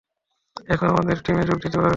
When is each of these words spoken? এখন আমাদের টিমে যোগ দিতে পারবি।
এখন 0.67 0.87
আমাদের 0.87 1.17
টিমে 1.23 1.43
যোগ 1.43 1.57
দিতে 1.57 1.77
পারবি। 1.77 1.89